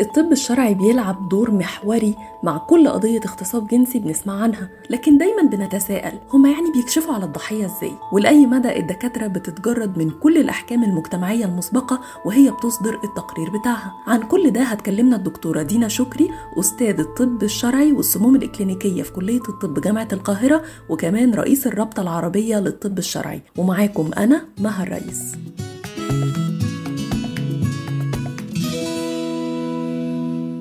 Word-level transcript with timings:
الطب 0.00 0.32
الشرعي 0.32 0.74
بيلعب 0.74 1.28
دور 1.28 1.50
محوري 1.50 2.14
مع 2.42 2.58
كل 2.58 2.88
قضية 2.88 3.18
اغتصاب 3.18 3.66
جنسي 3.68 3.98
بنسمع 3.98 4.42
عنها 4.42 4.68
لكن 4.90 5.18
دايما 5.18 5.42
بنتساءل 5.42 6.18
هما 6.32 6.48
يعني 6.50 6.70
بيكشفوا 6.74 7.14
على 7.14 7.24
الضحية 7.24 7.64
إزاي؟ 7.66 7.92
ولأي 8.12 8.46
مدى 8.46 8.78
الدكاترة 8.78 9.26
بتتجرد 9.26 9.98
من 9.98 10.10
كل 10.10 10.36
الأحكام 10.38 10.84
المجتمعية 10.84 11.44
المسبقة 11.44 12.00
وهي 12.24 12.50
بتصدر 12.50 13.00
التقرير 13.04 13.48
بتاعها؟ 13.60 13.92
عن 14.06 14.22
كل 14.22 14.50
ده 14.50 14.62
هتكلمنا 14.62 15.16
الدكتورة 15.16 15.62
دينا 15.62 15.88
شكري 15.88 16.30
أستاذ 16.60 17.00
الطب 17.00 17.42
الشرعي 17.42 17.92
والسموم 17.92 18.36
الإكلينيكية 18.36 19.02
في 19.02 19.12
كلية 19.12 19.40
الطب 19.48 19.80
جامعة 19.80 20.08
القاهرة 20.12 20.62
وكمان 20.88 21.34
رئيس 21.34 21.66
الرابطة 21.66 22.02
العربية 22.02 22.60
للطب 22.60 22.98
الشرعي 22.98 23.42
ومعاكم 23.58 24.10
أنا 24.18 24.44
مها 24.58 24.82
الرئيس. 24.82 25.32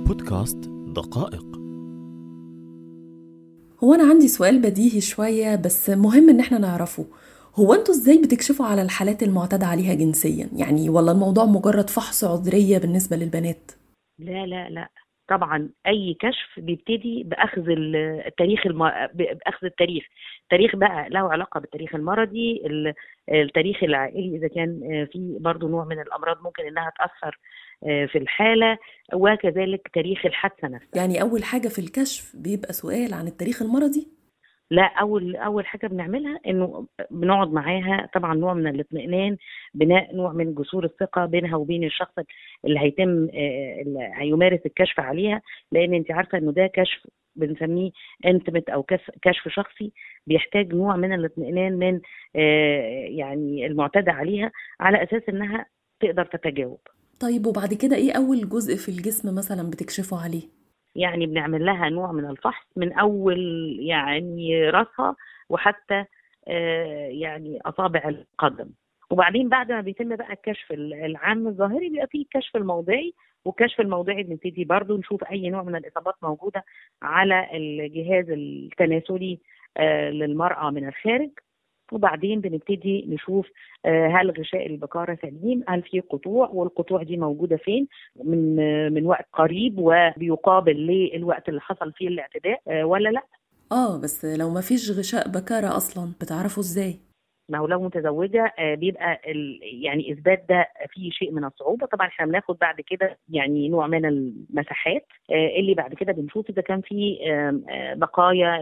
بودكاست 0.08 0.58
دقائق. 0.96 1.46
هو 3.84 3.94
أنا 3.94 4.10
عندي 4.10 4.28
سؤال 4.28 4.62
بديهي 4.62 5.02
شوية 5.02 5.56
بس 5.56 5.90
مهم 5.90 6.30
إن 6.30 6.40
إحنا 6.40 6.58
نعرفه. 6.58 7.06
هو 7.56 7.74
أنتوا 7.74 7.94
إزاي 7.94 8.18
بتكشفوا 8.18 8.66
على 8.66 8.82
الحالات 8.82 9.24
المعتدى 9.24 9.66
عليها 9.66 9.94
جنسيا؟ 9.94 10.50
يعني 10.56 10.90
ولا 10.90 11.12
الموضوع 11.12 11.46
مجرد 11.46 11.90
فحص 11.90 12.24
عذرية 12.24 12.78
بالنسبة 12.78 13.16
للبنات؟ 13.16 13.72
لا 14.20 14.46
لا 14.46 14.70
لا. 14.70 14.90
طبعا 15.30 15.70
أي 15.88 16.18
كشف 16.20 16.50
بيبتدي 16.60 17.24
بأخذ 17.24 17.64
التاريخ 17.70 18.66
الم... 18.66 18.80
بأخذ 19.14 19.66
التاريخ. 19.66 20.04
تاريخ 20.50 20.76
بقى 20.76 21.10
له 21.10 21.32
علاقة 21.32 21.60
بالتاريخ 21.60 21.96
المرضي 21.96 22.62
التاريخ 23.32 23.84
العائلي 23.84 24.38
إذا 24.38 24.48
كان 24.48 24.80
في 25.12 25.38
برضه 25.40 25.68
نوع 25.68 25.86
من 25.86 26.00
الأمراض 26.00 26.38
ممكن 26.44 26.64
إنها 26.68 26.92
تأثر 26.98 27.40
في 28.08 28.18
الحالة 28.18 28.78
وكذلك 29.14 29.88
تاريخ 29.94 30.26
الحادثة 30.26 30.68
نفسها. 30.68 30.90
يعني 30.96 31.22
أول 31.22 31.44
حاجة 31.44 31.68
في 31.68 31.80
الكشف 31.80 32.36
بيبقى 32.36 32.74
سؤال 32.74 33.14
عن 33.14 33.28
التاريخ 33.28 33.62
المرضي؟ 33.62 34.08
لا 34.72 34.84
أول 35.02 35.36
أول 35.36 35.66
حاجة 35.66 35.88
بنعملها 35.88 36.40
إنه 36.48 36.88
بنقعد 37.12 37.52
معاها 37.54 38.10
طبعا 38.14 38.36
نوع 38.36 38.54
من 38.54 38.68
الاطمئنان 38.68 39.38
بناء 39.74 40.16
نوع 40.16 40.34
من 40.34 40.54
جسور 40.56 40.86
الثقة 40.86 41.26
بينها 41.26 41.56
وبين 41.56 41.84
الشخص 41.84 42.14
اللي 42.66 42.80
هيتم 42.80 43.10
اللي 43.82 44.12
هيمارس 44.14 44.60
الكشف 44.66 45.00
عليها 45.00 45.42
لأن 45.72 45.94
أنت 45.94 46.12
عارفة 46.12 46.38
إنه 46.38 46.52
ده 46.52 46.68
كشف 46.68 47.08
بنسميه 47.36 47.92
انتمت 48.26 48.70
أو 48.70 48.84
كشف 49.22 49.48
شخصي 49.50 49.92
بيحتاج 50.28 50.74
نوع 50.74 50.96
من 50.96 51.14
الاطمئنان 51.14 51.74
من 51.74 52.00
يعني 53.16 53.66
المعتدى 53.66 54.12
عليها 54.12 54.52
على 54.80 55.04
أساس 55.04 55.22
إنها 55.30 55.66
تقدر 56.00 56.26
تتجاوب. 56.26 56.80
طيب 57.20 57.46
وبعد 57.46 57.74
كده 57.74 57.96
إيه 57.96 58.12
أول 58.12 58.50
جزء 58.50 58.76
في 58.76 58.90
الجسم 58.90 59.36
مثلا 59.36 59.70
بتكشفوا 59.70 60.18
عليه؟ 60.18 60.42
يعني 60.96 61.26
بنعمل 61.26 61.66
لها 61.66 61.90
نوع 61.90 62.12
من 62.12 62.26
الفحص 62.30 62.66
من 62.76 62.94
أول 62.94 63.40
يعني 63.80 64.70
راسها 64.70 65.16
وحتى 65.50 66.06
يعني 67.10 67.60
أصابع 67.66 68.02
القدم. 68.10 68.70
وبعدين 69.12 69.50
بعد 69.50 69.72
ما 69.72 69.82
بيتم 69.82 70.16
بقى 70.16 70.34
الكشف 70.34 70.72
العام 70.72 71.48
الظاهري 71.48 71.90
بيبقى 71.90 72.08
فيه 72.08 72.22
الكشف 72.22 72.56
الموضعي 72.56 73.14
والكشف 73.46 73.80
الموضعي 73.82 74.24
بنبتدي 74.24 74.66
برضو 74.66 74.98
نشوف 74.98 75.24
أي 75.24 75.50
نوع 75.50 75.64
من 75.64 75.76
الإصابات 75.76 76.16
موجودة 76.22 76.64
على 77.02 77.50
الجهاز 77.54 78.26
التناسلي 78.30 79.40
للمرأة 80.12 80.70
من 80.72 80.88
الخارج. 80.88 81.30
وبعدين 81.92 82.42
بنبتدي 82.42 83.06
نشوف 83.10 83.48
هل 83.86 84.32
غشاء 84.40 84.66
البكاره 84.68 85.18
سليم؟ 85.22 85.64
هل 85.68 85.82
في 85.82 86.00
قطوع؟ 86.00 86.50
والقطوع 86.50 87.04
دي 87.04 87.18
موجودة 87.18 87.58
فين؟ 87.58 87.88
من 88.24 88.56
من 88.94 89.06
وقت 89.06 89.26
قريب 89.34 89.76
وبيقابل 89.80 90.76
للوقت 90.88 91.50
اللي 91.50 91.62
حصل 91.62 91.92
فيه 91.94 92.08
الاعتداء 92.08 92.62
ولا 92.84 93.10
لا؟ 93.10 93.22
آه 93.72 94.02
بس 94.02 94.26
لو 94.26 94.50
ما 94.50 94.62
فيش 94.62 94.92
غشاء 94.92 95.30
بكاره 95.30 95.78
أصلا 95.78 96.12
بتعرفوا 96.22 96.64
إزاي؟ 96.64 96.96
ما 97.50 97.58
هو 97.58 97.68
لو 97.68 97.82
متزوجة 97.82 98.54
بيبقى 98.60 99.22
يعني 99.82 100.12
إثبات 100.12 100.46
ده 100.50 100.68
فيه 100.90 101.12
شيء 101.12 101.32
من 101.32 101.46
الصعوبة. 101.46 101.86
طبعا 101.88 102.08
إحنا 102.08 102.26
بناخد 102.26 102.58
بعد 102.62 102.82
كده 102.82 103.18
يعني 103.30 103.70
نوع 103.70 103.88
من 103.88 104.06
المساحات 104.06 105.06
اللي 105.60 105.74
بعد 105.74 105.94
كده 105.94 106.14
بنشوف 106.14 106.50
إذا 106.50 106.62
كان 106.62 106.82
في 106.82 107.18
بقايا 107.96 108.62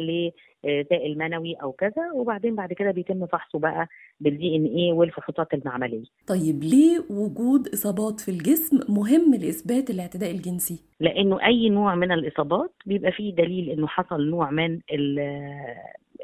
لسائل 0.66 1.18
منوي 1.18 1.54
أو 1.64 1.72
كذا 1.72 2.12
وبعدين 2.16 2.56
بعد 2.56 2.74
كده 2.74 2.92
بيتم 2.92 3.26
فحصه 3.26 3.60
بقى 3.60 3.88
بالدي 4.20 4.56
ان 4.56 4.66
إيه 4.66 4.94
والفحوصات 4.94 5.54
المعملية. 5.54 6.04
طيب 6.28 6.64
ليه 6.64 7.00
وجود 7.10 7.68
إصابات 7.68 8.20
في 8.20 8.32
الجسم 8.32 8.80
مهم 8.94 9.36
لإثبات 9.36 9.90
الاعتداء 9.90 10.32
الجنسي؟ 10.32 10.80
لأنه 11.00 11.46
أي 11.46 11.70
نوع 11.70 11.96
من 11.96 12.12
الإصابات 12.12 12.72
بيبقى 12.86 13.12
فيه 13.12 13.36
دليل 13.36 13.70
إنه 13.70 13.88
حصل 13.88 14.30
نوع 14.30 14.52
من 14.52 14.80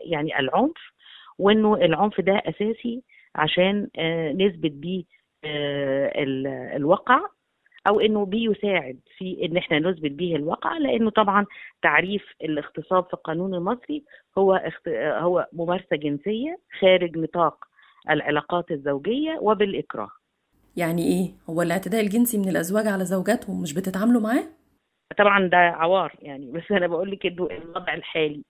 يعني 0.06 0.40
العنف 0.40 0.78
وإنه 1.40 1.76
العنف 1.76 2.22
ده 2.22 2.34
أساسي 2.46 3.04
عشان 3.36 3.88
نثبت 4.36 4.72
بيه 4.72 5.04
الواقع 6.76 7.20
أو 7.90 8.00
إنه 8.00 8.26
بيساعد 8.26 9.00
في 9.18 9.46
إن 9.46 9.58
إحنا 9.58 9.80
نثبت 9.80 10.12
به 10.12 10.36
الواقع 10.36 10.78
لأنه 10.78 11.10
طبعا 11.10 11.46
تعريف 11.82 12.24
الاغتصاب 12.44 13.06
في 13.06 13.14
القانون 13.14 13.54
المصري 13.56 14.04
هو 14.38 14.62
هو 14.98 15.48
ممارسة 15.54 15.96
جنسية 15.96 16.60
خارج 16.80 17.18
نطاق 17.18 17.66
العلاقات 18.10 18.72
الزوجية 18.72 19.38
وبالإكراه. 19.42 20.10
يعني 20.78 21.04
إيه؟ 21.08 21.32
هو 21.50 21.62
الاعتداء 21.62 22.02
الجنسي 22.02 22.38
من 22.38 22.50
الأزواج 22.50 22.88
على 22.88 23.06
زوجاتهم 23.06 23.62
مش 23.62 23.74
بتتعاملوا 23.74 24.22
معاه؟ 24.22 24.44
طبعا 25.18 25.48
ده 25.48 25.58
عوار 25.58 26.16
يعني 26.22 26.52
بس 26.52 26.72
أنا 26.72 26.88
بقول 26.88 27.12
لك 27.12 27.26
إنه 27.26 27.46
الوضع 27.52 27.94
الحالي 27.94 28.44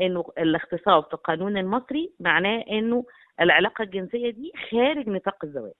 إنه 0.00 0.24
الاغتصاب 0.38 1.04
في 1.04 1.14
القانون 1.14 1.56
المصري 1.56 2.12
معناه 2.20 2.64
إنه 2.70 3.04
العلاقة 3.40 3.82
الجنسية 3.82 4.30
دي 4.30 4.52
خارج 4.70 5.08
نطاق 5.08 5.44
الزواج 5.44 5.72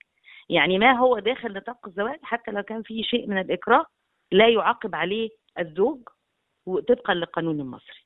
يعني 0.51 0.79
ما 0.79 0.93
هو 0.93 1.19
داخل 1.19 1.53
نطاق 1.53 1.87
الزواج 1.87 2.19
حتى 2.23 2.51
لو 2.51 2.63
كان 2.63 2.83
فيه 2.83 3.03
شيء 3.03 3.27
من 3.29 3.39
الإكراه 3.39 3.85
لا 4.33 4.49
يعاقب 4.49 4.95
عليه 4.95 5.29
الزوج 5.59 5.99
طبقا 6.67 7.15
للقانون 7.15 7.61
المصري 7.61 8.01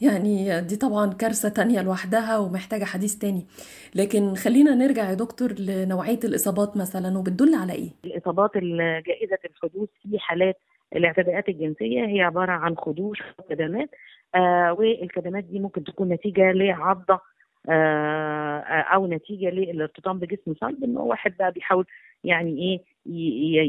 يعني 0.00 0.60
دي 0.60 0.76
طبعا 0.76 1.12
كارثة 1.12 1.48
تانية 1.48 1.82
لوحدها 1.82 2.38
ومحتاجة 2.38 2.84
حديث 2.84 3.14
تاني 3.14 3.46
لكن 3.94 4.34
خلينا 4.34 4.74
نرجع 4.74 5.10
يا 5.10 5.14
دكتور 5.14 5.52
لنوعية 5.58 6.18
الإصابات 6.24 6.76
مثلا 6.76 7.18
وبتدل 7.18 7.54
على 7.54 7.72
إيه؟ 7.72 7.90
الإصابات 8.04 8.50
الجائزة 8.56 9.38
الحدوث 9.44 9.88
في 10.02 10.18
حالات 10.18 10.56
الاعتداءات 10.96 11.48
الجنسية 11.48 12.04
هي 12.06 12.20
عبارة 12.20 12.52
عن 12.52 12.76
خدوش 12.76 13.18
وكدمات 13.38 13.88
آه 14.34 14.72
والكدمات 14.72 15.44
دي 15.44 15.58
ممكن 15.58 15.84
تكون 15.84 16.08
نتيجة 16.08 16.52
لعضة 16.52 17.20
آه 17.68 18.58
أو 18.94 19.06
نتيجة 19.06 19.50
للارتطام 19.50 20.18
بجسم 20.18 20.54
صلب 20.54 20.84
إن 20.84 20.96
واحد 20.96 21.36
بقى 21.38 21.52
بيحاول 21.52 21.86
يعني 22.24 22.58
إيه 22.58 22.80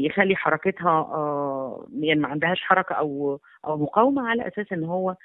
يخلي 0.06 0.36
حركتها 0.36 0.90
آه 0.90 1.86
يعني 2.00 2.20
ما 2.20 2.28
عندهاش 2.28 2.60
حركة 2.62 2.94
أو 2.94 3.40
أو 3.66 3.76
مقاومة 3.78 4.28
على 4.28 4.48
أساس 4.48 4.72
إن 4.72 4.84
هو 4.84 5.10
آه 5.10 5.16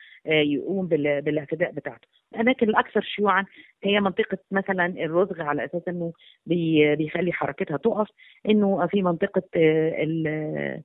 يقوم 0.42 0.88
بالاعتداء 0.88 1.72
بتاعته. 1.72 2.08
الأماكن 2.36 2.70
الأكثر 2.70 3.02
شيوعا 3.02 3.46
هي 3.84 4.00
منطقة 4.00 4.38
مثلا 4.52 4.86
الرزغ 4.86 5.42
على 5.42 5.66
أساس 5.66 5.82
إنه 5.88 6.14
بي 6.46 6.96
بيخلي 6.96 7.34
حركتها 7.34 7.78
تقف 7.78 8.08
إنه 8.50 8.88
في 8.88 9.02
منطقة 9.02 9.44
آه 9.56 10.82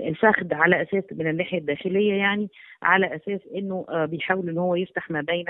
الفخذ 0.00 0.54
على 0.54 0.82
أساس 0.82 1.04
من 1.12 1.26
الناحية 1.30 1.58
الداخلية 1.58 2.14
يعني 2.14 2.48
على 2.82 3.16
أساس 3.16 3.40
إنه 3.54 3.86
بيحاول 4.04 4.48
إن 4.48 4.58
هو 4.58 4.74
يفتح 4.74 5.10
ما 5.10 5.20
بين 5.20 5.44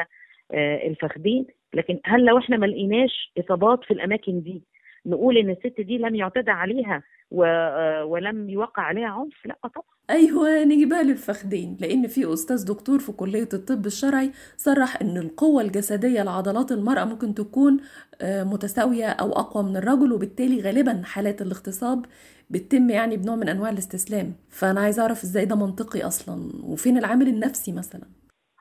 الفخذين 0.54 1.47
لكن 1.75 2.00
هل 2.04 2.25
لو 2.25 2.38
إحنا 2.38 2.56
ما 2.56 2.66
لقيناش 2.66 3.32
اصابات 3.38 3.84
في 3.84 3.91
الأماكن 3.91 4.42
دي 4.42 4.62
نقول 5.06 5.36
إن 5.38 5.50
الست 5.50 5.81
دي 5.81 5.98
لم 5.98 6.14
يعتدى 6.14 6.50
عليها 6.50 7.03
ولم 8.04 8.50
يوقع 8.50 8.82
عليها 8.82 9.06
عنف؟ 9.08 9.47
لا 9.47 9.58
طبعا. 9.62 9.84
أيوه 10.11 10.64
نجيبها 10.64 11.02
للفخذين 11.02 11.76
لأن 11.81 12.06
في 12.06 12.32
أستاذ 12.32 12.64
دكتور 12.67 12.99
في 12.99 13.12
كلية 13.12 13.49
الطب 13.55 13.87
الشرعي 13.87 14.31
صرح 14.56 15.00
إن 15.02 15.17
القوة 15.17 15.62
الجسدية 15.62 16.22
لعضلات 16.22 16.72
المرأة 16.72 17.05
ممكن 17.05 17.34
تكون 17.34 17.81
متساوية 18.22 19.06
أو 19.06 19.32
أقوى 19.32 19.62
من 19.64 19.76
الرجل 19.76 20.12
وبالتالي 20.12 20.61
غالبا 20.61 21.02
حالات 21.05 21.43
الاغتصاب 21.43 22.06
بتتم 22.50 22.90
يعني 22.90 23.17
بنوع 23.17 23.37
من 23.37 23.49
أنواع 23.49 23.70
الاستسلام. 23.70 24.32
فأنا 24.49 24.81
عايزه 24.81 25.02
أعرف 25.02 25.22
إزاي 25.22 25.44
ده 25.44 25.56
منطقي 25.56 26.02
أصلا؟ 26.02 26.50
وفين 26.64 26.99
العامل 26.99 27.28
النفسي 27.28 27.72
مثلا؟ 27.72 28.02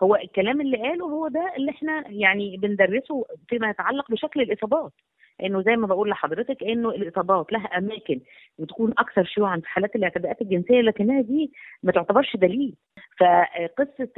هو 0.03 0.15
الكلام 0.15 0.61
اللي 0.61 0.77
قاله 0.77 1.05
هو 1.05 1.27
ده 1.27 1.53
اللي 1.57 1.71
إحنا 1.71 2.03
يعني 2.07 2.57
بندرسه 2.57 3.25
فيما 3.49 3.69
يتعلق 3.69 4.11
بشكل 4.11 4.41
الإصابات. 4.41 4.91
إنه 5.44 5.61
زي 5.61 5.75
ما 5.75 5.88
بقول 5.88 6.09
لحضرتك 6.09 6.63
إنه 6.63 6.89
الإصابات 6.89 7.51
لها 7.53 7.65
أماكن 7.77 8.19
بتكون 8.59 8.94
أكثر 8.97 9.23
شيوعا 9.23 9.59
في 9.59 9.67
حالات 9.69 9.95
الاعتداءات 9.95 10.41
الجنسية 10.41 10.81
لكنها 10.81 11.21
دي 11.21 11.51
ما 11.83 11.91
تعتبرش 11.91 12.35
دليل. 12.35 12.75
فقصة 13.19 14.09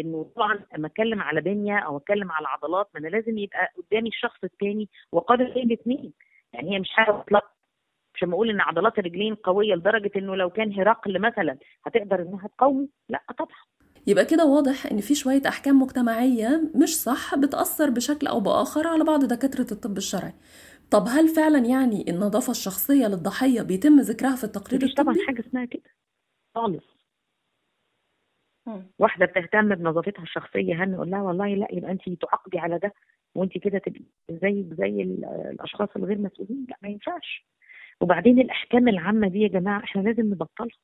إنه 0.00 0.30
طبعا 0.36 0.60
لما 0.76 0.86
أتكلم 0.86 1.20
على 1.22 1.40
بنية 1.40 1.78
أو 1.78 1.96
أتكلم 1.96 2.32
على 2.32 2.46
عضلات 2.48 2.88
ما 2.94 3.00
أنا 3.00 3.08
لازم 3.08 3.38
يبقى 3.38 3.72
قدامي 3.76 4.08
الشخص 4.08 4.44
الثاني 4.44 4.88
وقادر 5.12 5.44
بين 5.54 5.62
الاثنين 5.66 6.12
يعني 6.52 6.74
هي 6.74 6.78
مش 6.80 6.90
حاجة 6.90 7.12
مطلقة. 7.12 7.50
مش 8.14 8.22
لما 8.22 8.34
أقول 8.34 8.50
إن 8.50 8.60
عضلات 8.60 8.98
الرجلين 8.98 9.34
قوية 9.34 9.74
لدرجة 9.74 10.10
إنه 10.16 10.36
لو 10.36 10.50
كان 10.50 10.72
هرقل 10.80 11.20
مثلا 11.20 11.58
هتقدر 11.86 12.22
إنها 12.22 12.48
تقاومه؟ 12.48 12.88
لا 13.08 13.22
طبعا. 13.38 13.58
يبقى 14.06 14.24
كده 14.24 14.44
واضح 14.46 14.86
إن 14.86 15.00
في 15.00 15.14
شوية 15.14 15.42
أحكام 15.48 15.82
مجتمعية 15.82 16.70
مش 16.82 16.96
صح 16.96 17.34
بتأثر 17.34 17.90
بشكل 17.90 18.26
أو 18.26 18.40
بآخر 18.40 18.86
على 18.86 19.04
بعض 19.04 19.24
دكاترة 19.24 19.66
الطب 19.72 19.96
الشرعي. 19.96 20.32
طب 20.90 21.04
هل 21.08 21.28
فعلا 21.28 21.58
يعني 21.58 22.10
النظافه 22.10 22.50
الشخصية 22.50 23.06
للضحية 23.06 23.62
بيتم 23.62 24.00
ذكرها 24.00 24.36
في 24.36 24.44
التقرير 24.44 24.94
طبعا 24.96 25.14
الطبي؟ 25.14 25.26
حاجة 25.26 25.40
اسمها 25.48 25.64
كده. 25.64 25.90
خالص. 26.54 26.84
واحدة 28.98 29.26
بتهتم 29.26 29.74
بنظافتها 29.74 30.22
الشخصية 30.22 30.82
هل 30.84 30.90
نقول 30.90 31.10
لها 31.10 31.22
والله 31.22 31.54
لا 31.54 31.66
يبقى 31.70 31.90
انت 31.92 32.02
تعاقبي 32.22 32.58
على 32.58 32.78
ده 32.78 32.92
وانت 33.34 33.58
كده 33.58 33.78
تبقي 33.78 34.04
زيك 34.30 34.66
زي 34.78 35.02
ال- 35.02 35.24
الأشخاص 35.24 35.88
الغير 35.96 36.18
مسؤولين؟ 36.18 36.66
لا 36.68 36.76
ما 36.82 36.88
ينفعش. 36.88 37.46
وبعدين 38.00 38.40
الأحكام 38.40 38.88
العامة 38.88 39.28
دي 39.28 39.38
يا 39.40 39.48
جماعة 39.48 39.84
إحنا 39.84 40.00
لازم 40.00 40.22
نبطلها. 40.22 40.76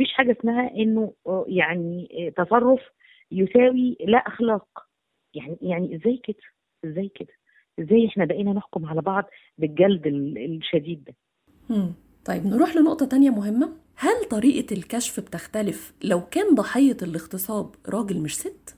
مفيش 0.00 0.12
حاجة 0.12 0.36
اسمها 0.40 0.70
إنه 0.76 1.12
آه، 1.26 1.44
يعني 1.48 2.08
آه، 2.38 2.44
تصرف 2.44 2.80
يساوي 3.32 3.96
لا 4.00 4.18
أخلاق. 4.18 4.68
يعني 5.34 5.58
يعني 5.62 5.96
إزاي 5.96 6.20
كده؟ 6.24 6.36
إزاي 6.84 7.08
كده؟ 7.14 7.32
إزاي 7.80 8.06
إحنا 8.06 8.24
بقينا 8.24 8.52
نحكم 8.52 8.86
على 8.86 9.02
بعض 9.02 9.24
بالجلد 9.58 10.06
ال- 10.06 10.56
الشديد 10.56 11.04
ده؟ 11.04 11.14
مم. 11.70 11.92
طيب 12.24 12.46
نروح 12.46 12.76
لنقطة 12.76 13.06
تانية 13.06 13.30
مهمة. 13.30 13.76
هل 13.96 14.24
طريقة 14.30 14.74
الكشف 14.74 15.20
بتختلف 15.20 15.94
لو 16.04 16.20
كان 16.20 16.54
ضحية 16.54 16.96
الاغتصاب 17.02 17.74
راجل 17.88 18.22
مش 18.22 18.36
ست؟ 18.36 18.76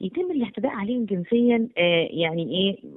يتم 0.00 0.30
الاعتداء 0.30 0.72
عليهم 0.72 1.04
جنسيا 1.04 1.68
آه، 1.78 2.08
يعني 2.10 2.42
إيه 2.58 2.90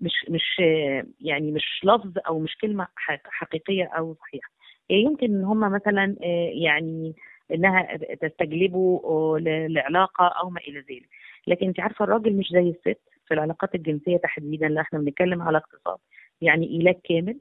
مش 0.00 0.12
مش 0.28 0.42
آه، 0.60 1.06
يعني 1.20 1.52
مش 1.52 1.80
لفظ 1.84 2.12
أو 2.28 2.38
مش 2.38 2.56
كلمة 2.60 2.88
حق- 2.96 3.26
حقيقية 3.26 3.84
أو 3.84 4.14
صحيحة. 4.14 4.50
يمكن 4.96 5.26
إن 5.26 5.44
هم 5.44 5.60
مثلا 5.60 6.16
آه، 6.22 6.50
يعني 6.54 7.14
إنها 7.54 7.96
تستجلبه 7.96 9.00
آه، 9.04 9.36
لعلاقة 9.68 10.26
أو 10.28 10.50
ما 10.50 10.60
إلى 10.60 10.78
ذلك. 10.78 11.08
لكن 11.46 11.66
أنت 11.66 11.80
عارفة 11.80 12.04
الراجل 12.04 12.32
مش 12.36 12.48
زي 12.52 12.68
الست 12.68 13.00
في 13.26 13.34
العلاقات 13.34 13.74
الجنسية 13.74 14.16
تحديدا 14.16 14.68
لا 14.68 14.80
إحنا 14.80 14.98
بنتكلم 14.98 15.42
على 15.42 15.58
اغتصاب 15.58 15.98
يعني 16.40 16.66
ايلاج 16.66 16.94
كامل. 17.04 17.38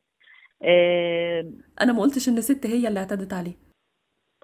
آه 0.64 1.52
أنا 1.82 1.94
ما 1.94 2.02
قلتش 2.02 2.30
إن 2.30 2.42
ست 2.42 2.66
هي 2.66 2.88
اللي 2.88 3.00
اعتدت 3.00 3.34
عليه. 3.34 3.54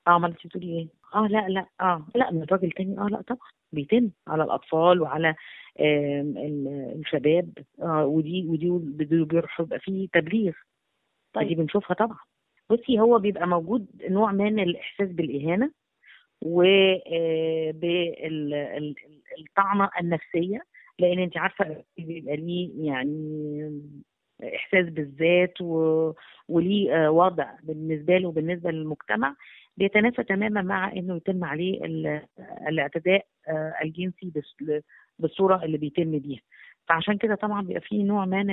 آه 0.08 0.20
ما 0.20 0.28
انت 0.28 0.48
بتقولي 0.48 0.68
إيه؟ 0.80 0.88
آه 1.16 1.28
لا 1.28 1.48
لا 1.50 1.66
آه 1.82 2.08
لا 2.16 2.32
من 2.32 2.42
الراجل 2.44 2.72
تاني 2.72 3.00
آه 3.00 3.08
لا 3.08 3.22
طبعا 3.22 3.50
بيتم 3.72 4.10
على 4.28 4.44
الأطفال 4.44 5.02
وعلى 5.02 5.36
الشباب. 6.96 7.50
آه 7.82 8.06
ودي 8.06 8.46
ودي 8.48 8.70
ودي 8.70 9.06
بيروح 9.24 9.60
يبقى 9.60 9.80
فيه 9.80 10.08
تبليغ. 10.14 10.54
طيب. 11.34 11.48
دي 11.48 11.56
بنشوفها 11.56 11.96
طبعا. 11.96 12.18
بصي 12.70 13.00
هو 13.00 13.20
بيبقى 13.20 13.48
موجود 13.48 13.88
نوع 14.10 14.32
من 14.32 14.60
الإحساس 14.60 15.10
بالإهانة 15.10 15.72
وبالطعنه 16.42 17.90
النفسية 20.02 20.62
لأن 21.00 21.20
انت 21.20 21.38
عارفة 21.38 21.84
بيبقى 21.98 22.36
ليه 22.38 22.88
يعني 22.88 23.82
إحساس 24.56 24.86
بالذات 24.90 25.62
و... 25.62 26.12
وليه 26.48 27.06
آه، 27.06 27.12
وضع 27.12 27.52
بالنسبة 27.64 28.18
له 28.18 28.28
وبالنسبة 28.28 28.72
للمجتمع 28.72 29.36
بيتنافى 29.78 30.24
تماما 30.24 30.62
مع 30.62 30.92
إنه 30.94 31.16
يتم 31.16 31.44
عليه 31.44 31.86
ال- 31.86 32.22
الاعتداء 32.68 33.26
آه، 33.48 33.74
الجنسي 33.84 34.32
بالصورة 35.20 35.64
اللي 35.64 35.78
بيتم 35.78 36.20
بيها. 36.20 36.42
فعشان 36.88 37.18
كده 37.18 37.36
طبعا 37.36 37.62
بيبقى 37.62 37.82
فيه 37.82 38.04
نوع 38.04 38.26
من 38.26 38.50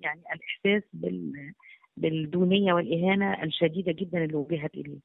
يعني 0.00 0.20
الإحساس 0.34 0.82
بال 0.92 1.52
بالدونية 1.96 2.72
والإهانة 2.72 3.42
الشديدة 3.42 3.92
جدا 3.92 4.24
اللي 4.24 4.34
وجهت 4.36 4.74
إليه 4.74 4.98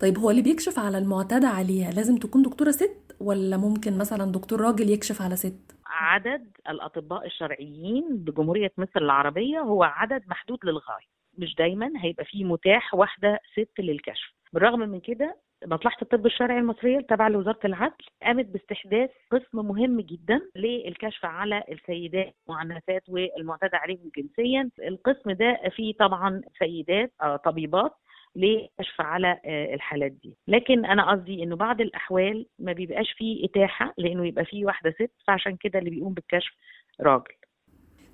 طيب 0.00 0.18
هو 0.18 0.30
اللي 0.30 0.42
بيكشف 0.42 0.78
على 0.78 0.98
المعتدى 0.98 1.46
عليها 1.46 1.90
لازم 1.90 2.16
تكون 2.16 2.42
دكتورة 2.42 2.70
ست 2.70 3.16
ولا 3.20 3.56
ممكن 3.56 3.98
مثلا 3.98 4.32
دكتور 4.32 4.60
راجل 4.60 4.90
يكشف 4.90 5.22
على 5.22 5.36
ست؟ 5.36 5.76
عدد 5.86 6.48
الأطباء 6.68 7.26
الشرعيين 7.26 8.04
بجمهورية 8.10 8.72
مصر 8.78 9.00
العربية 9.00 9.58
هو 9.60 9.82
عدد 9.82 10.22
محدود 10.28 10.58
للغاية 10.64 11.06
مش 11.38 11.54
دايما 11.54 11.90
هيبقى 12.00 12.24
فيه 12.24 12.44
متاح 12.44 12.94
واحدة 12.94 13.38
ست 13.52 13.80
للكشف 13.80 14.34
بالرغم 14.52 14.80
من 14.80 15.00
كده 15.00 15.36
مصلحة 15.66 15.96
الطب 16.02 16.26
الشرعي 16.26 16.58
المصرية 16.58 16.98
التابعه 16.98 17.28
لوزارة 17.28 17.58
العدل 17.64 17.94
قامت 18.22 18.46
باستحداث 18.46 19.10
قسم 19.30 19.66
مهم 19.66 20.00
جدا 20.00 20.40
للكشف 20.56 21.24
على 21.24 21.62
السيدات 21.72 22.34
المعنفات 22.48 23.02
والمعتدى 23.08 23.76
عليهم 23.76 24.10
جنسيا. 24.16 24.70
القسم 24.88 25.30
ده 25.30 25.60
فيه 25.76 25.94
طبعا 26.00 26.40
سيدات 26.58 27.12
آه، 27.22 27.36
طبيبات 27.36 27.92
لكشف 28.36 29.00
على 29.00 29.40
آه، 29.44 29.74
الحالات 29.74 30.12
دي. 30.12 30.36
لكن 30.48 30.84
أنا 30.84 31.10
قصدي 31.10 31.42
إنه 31.42 31.56
بعض 31.56 31.80
الأحوال 31.80 32.46
ما 32.58 32.72
بيبقاش 32.72 33.12
فيه 33.12 33.44
إتاحة 33.44 33.94
لإنه 33.98 34.26
يبقى 34.26 34.44
فيه 34.44 34.64
واحدة 34.64 34.90
ست 34.90 35.10
فعشان 35.26 35.56
كده 35.56 35.78
اللي 35.78 35.90
بيقوم 35.90 36.14
بالكشف 36.14 36.52
راجل. 37.00 37.34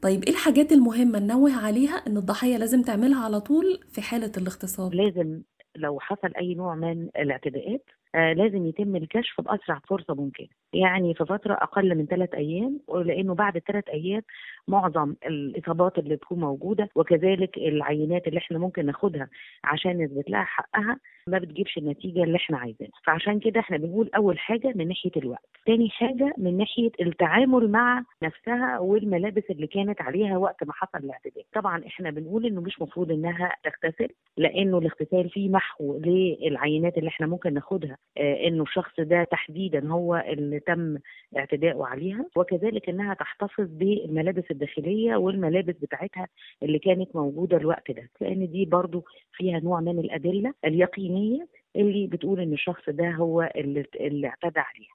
طيب 0.02 0.22
إيه 0.24 0.30
الحاجات 0.32 0.72
المهمة 0.72 1.18
ننوه 1.18 1.66
عليها 1.66 1.94
إن 2.06 2.16
الضحية 2.16 2.56
لازم 2.56 2.82
تعملها 2.82 3.24
على 3.24 3.40
طول 3.40 3.80
في 3.92 4.02
حالة 4.02 4.32
الاغتصاب؟ 4.36 4.94
لازم 4.94 5.42
لو 5.76 6.00
حصل 6.00 6.32
أي 6.36 6.54
نوع 6.54 6.74
من 6.74 7.08
الاعتداءات 7.16 7.84
لازم 8.14 8.66
يتم 8.66 8.96
الكشف 8.96 9.40
بأسرع 9.40 9.78
فرصة 9.88 10.14
ممكنة. 10.14 10.46
يعني 10.72 11.14
في 11.14 11.24
فترة 11.24 11.54
أقل 11.54 11.94
من 11.94 12.06
ثلاث 12.06 12.34
أيام 12.34 12.80
لأنه 12.94 13.34
بعد 13.34 13.58
ثلاث 13.58 13.88
أيام 13.88 14.22
معظم 14.68 15.14
الإصابات 15.26 15.98
اللي 15.98 16.16
تكون 16.16 16.40
موجودة 16.40 16.88
وكذلك 16.94 17.56
العينات 17.58 18.26
اللي 18.28 18.38
إحنا 18.38 18.58
ممكن 18.58 18.86
ناخدها 18.86 19.28
عشان 19.64 20.02
نثبت 20.02 20.30
لها 20.30 20.44
حقها 20.44 20.98
ما 21.26 21.38
بتجيبش 21.38 21.78
النتيجة 21.78 22.22
اللي 22.24 22.36
إحنا 22.36 22.58
عايزينها. 22.58 22.92
فعشان 23.04 23.40
كده 23.40 23.60
إحنا 23.60 23.76
بنقول 23.76 24.10
أول 24.16 24.38
حاجة 24.38 24.72
من 24.74 24.88
ناحية 24.88 25.10
الوقت. 25.16 25.46
تاني 25.66 25.88
حاجة 25.90 26.34
من 26.38 26.56
ناحية 26.56 26.90
التعامل 27.00 27.70
مع 27.70 28.04
نفسها 28.22 28.78
والملابس 28.78 29.42
اللي 29.50 29.66
كانت 29.66 30.02
عليها 30.02 30.36
وقت 30.36 30.64
ما 30.64 30.72
حصل 30.72 30.98
الاعتداء 30.98 31.44
طبعا 31.54 31.86
إحنا 31.86 32.10
بنقول 32.10 32.46
إنه 32.46 32.60
مش 32.60 32.82
مفروض 32.82 33.10
إنها 33.12 33.52
تغتسل 33.64 34.08
لأنه 34.36 34.78
الاغتسال 34.78 35.30
فيه 35.30 35.48
محو 35.48 35.98
للعينات 36.04 36.98
اللي 36.98 37.08
إحنا 37.08 37.26
ممكن 37.26 37.54
ناخدها 37.54 37.90
آه، 37.92 37.99
إنه 38.18 38.62
الشخص 38.62 38.92
ده 39.00 39.24
تحديدا 39.24 39.88
هو 39.88 40.24
اللي 40.28 40.60
تم 40.60 40.96
اعتداؤه 41.36 41.86
عليها. 41.86 42.26
وكذلك 42.36 42.88
إنها 42.88 43.14
تحتفظ 43.14 43.66
بالملابس 43.70 44.44
الداخلية 44.50 45.16
والملابس 45.16 45.74
بتاعتها 45.82 46.26
اللي 46.62 46.78
كانت 46.78 47.16
موجودة 47.16 47.56
الوقت 47.56 47.90
ده 47.90 48.10
لأن 48.20 48.50
دي 48.50 48.64
برضو 48.64 49.04
فيها 49.32 49.60
نوع 49.60 49.80
من 49.80 49.98
الأدلة 49.98 50.54
اليقينية 50.64 51.48
اللي 51.76 52.06
بتقول 52.06 52.40
إن 52.40 52.52
الشخص 52.52 52.82
ده 52.88 53.10
هو 53.10 53.52
اللي, 53.56 53.84
اللي 54.00 54.26
اعتدى 54.26 54.60
عليها. 54.60 54.94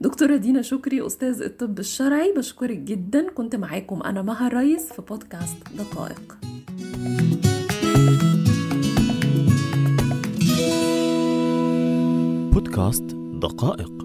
دكتورة 0.00 0.36
دينا 0.36 0.62
شكري 0.62 1.06
أستاذ 1.06 1.42
الطب 1.42 1.78
الشرعي 1.78 2.32
بشكرك 2.36 2.78
جدا. 2.78 3.30
كنت 3.30 3.56
معاكم 3.56 4.02
أنا 4.02 4.22
مها 4.22 4.46
الريس 4.46 4.92
في 4.92 5.02
بودكاست 5.08 5.76
دقائق. 5.78 6.38
بودكاست 12.52 13.04
دقائق. 13.42 14.01